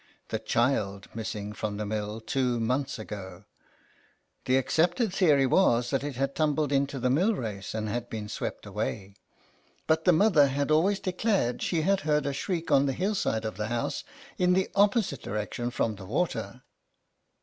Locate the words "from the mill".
1.53-2.21